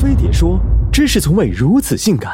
[0.00, 0.58] 飞碟说
[0.90, 2.32] ：“知识从未如此性感。”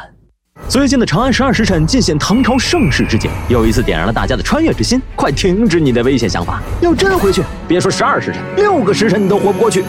[0.69, 5.03] 最近的《长安十二时辰》尽显唐朝盛世之景，又一次点燃了大家的穿越之心。
[5.17, 6.63] 快停止你的危险想法！
[6.81, 9.83] 要真回去，别说十二时辰，六个时辰你都活不过去。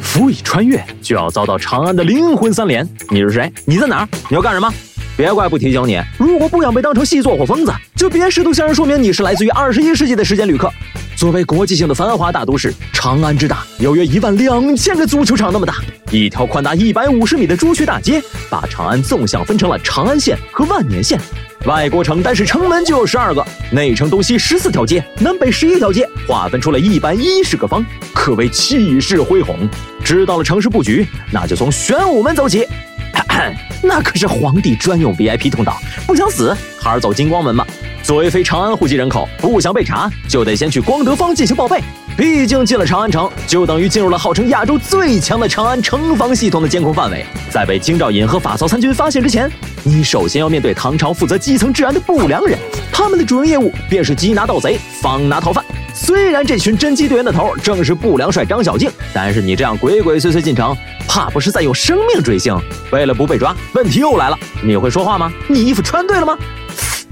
[0.00, 2.88] 辅以穿越，就要遭到长安的灵魂三连。
[3.10, 3.52] 你是谁？
[3.66, 4.08] 你在哪儿？
[4.30, 4.72] 你要干什么？
[5.18, 10.72] 别怪不提醒你，如果不想被当成细作或疯子，就别试图向人说明你是来自于二十一世纪的时间旅客。
[11.16, 15.74] 作为国际性的繁华大都市，长安之大有约一万两千个足球场那么大。
[16.14, 21.18] 一条宽达一百五十米的朱雀大街，把长安纵向分成了长安县和万年县。
[21.66, 29.68] 外国城单是城门就有十二个，内城东西十四条街，南北十一条街，划分出了一百一十个方，可谓气势恢宏。
[30.04, 32.64] 知道了城市布局，那就从玄武门走起。
[33.82, 37.66] 那可是皇帝专用 VIP 通道，不想死还是走金光门吧。
[38.04, 41.80] 作为非长安户籍人口，不想被查，就得先去光德坊进行报备。
[42.18, 47.24] 毕竟进了长安城，就等于进入了号称亚洲最强的长安城防系统的监控范围。
[47.50, 49.50] 在被京兆尹和法曹参军发现之前，
[49.82, 52.58] 你首先要面对唐朝负责基层治安的不良人，
[52.92, 55.64] 他们的主营业务便是缉拿盗贼，放拿逃犯。
[55.94, 60.76] 虽然这群侦缉队员的头正是不良帅张小敬，但是你这样鬼鬼祟祟进城，
[61.08, 62.54] 怕不是在用生命追星？
[62.92, 65.32] 为了不被抓，问题又来了，你会说话吗？
[65.48, 66.36] 你衣服穿对了吗？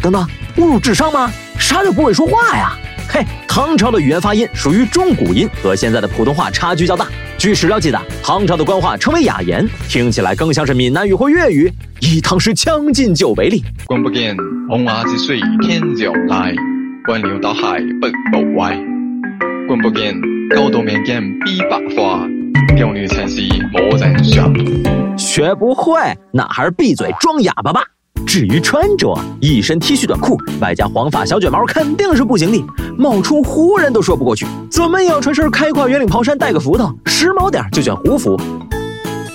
[0.03, 1.31] 等等，侮辱智商吗？
[1.59, 2.73] 啥叫不会说话呀？
[3.09, 7.07] 嘿，唐朝的语言发音属于中古音，和现在的普通话差距较大。
[7.39, 11.73] 据史料记载，唐朝的官话称为雅言，听起来更像是闽南语或粤语。
[12.01, 14.37] 以唐诗《将进酒》为例，君不见
[14.69, 16.55] 红瓦之水天上来。
[17.05, 18.75] 官僚到海不不歪，
[19.69, 20.15] 君不见
[20.55, 22.27] 高度面见比白花，
[22.77, 23.41] 雕女城市
[23.73, 24.53] 没人想。
[25.19, 25.99] 学不会，
[26.33, 27.83] 那还是闭嘴装哑巴吧。
[28.27, 32.65] 至于穿着，一身 T 恤短裤，外加黄发小卷毛，肯定是不行的。
[32.97, 38.41] 冒充胡人都说不过去，怎么也要穿身开胯圆领袍衫，带个福头，时髦点就选胡服。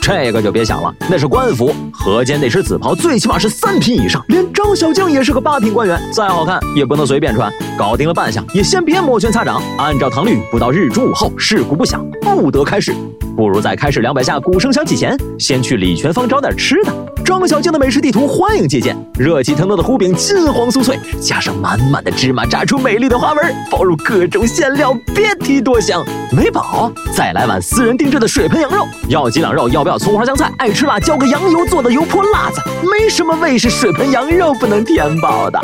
[0.02, 4.24] 这个就别想了，那是官服，河间得是紫袍，最起码是三品以上。
[4.30, 7.52] 连张小静也是个八品官员，再好看也不能随便穿。
[7.78, 9.62] 搞定了扮相，也先别摩拳擦掌。
[9.78, 12.96] 按照唐律，不到日中午后，事故不响，不得开市。
[13.38, 16.92] 不如在开始两百下鼓声响起前，先去礼泉坊找点吃的。
[17.24, 26.04] 张小静的美食地图欢迎借鉴，热气腾腾的糊饼金黄酥脆，加上满满的芝麻炸出美丽的花纹，包入各种馅料，别提多香。
[26.32, 28.84] 没饱，再来碗私人定制的水盆羊肉。
[29.08, 29.70] 要几两肉？
[29.70, 30.52] 要不要葱花香菜？
[30.58, 32.60] 爱吃辣，浇个羊油做的油泼辣子。
[32.82, 35.60] 没什么胃是水盆羊肉不能填饱的。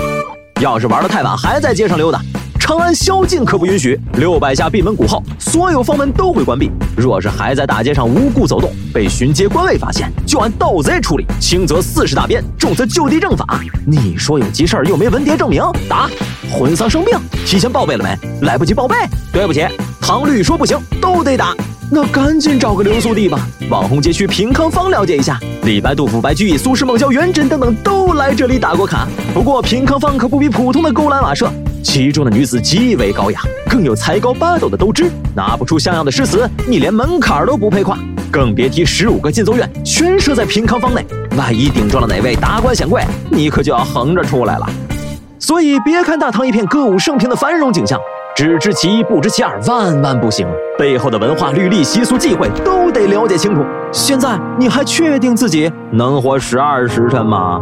[0.62, 2.22] 要是玩的太晚，还在街上溜达。
[2.64, 4.00] 长安宵禁可不允许。
[4.14, 6.72] 六百下闭门鼓后，所有房门都会关闭。
[6.96, 13.46] 若是还在大街上无故走动，被巡街官卫发现，就按盗贼处理，轻则四十大鞭，重则就地正法。
[13.86, 16.10] 你说有急事儿又没文牒证明，打！
[16.50, 18.48] 婚丧生病，提前报备了没？
[18.48, 18.96] 来不及报备，
[19.34, 19.68] 对不起，
[20.00, 21.54] 唐律说不行，都得打。
[21.92, 23.46] 那赶紧找个留宿地吧。
[23.70, 29.06] 网红街区平康坊了解一下，李白、杜甫、白居易、苏轼、孟郊、元稹等等都来这里打过卡。
[29.34, 31.52] 不过平康坊可不比普通的勾栏瓦舍。
[31.84, 37.98] 其中的女子极为高雅，更有才高八斗的斗志，拿不出像样的诗词，你连门槛都不配跨，
[38.32, 41.06] 更别提十五个进奏院全设在平康坊内，
[41.38, 44.68] 万一顶撞了哪位达官显贵，你可就要横着出来了。
[45.38, 48.00] 所以别看大唐一片歌舞升平的繁荣景象，
[48.34, 50.48] 只知其一不知其二，万万不行。
[50.80, 53.64] 背后的文化、律例、习俗、忌讳都得了解清楚。
[53.92, 57.60] 现在你还确定自己能活十二时辰吗？